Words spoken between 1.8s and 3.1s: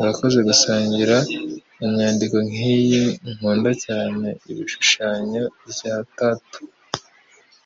inyandiko nkiyi.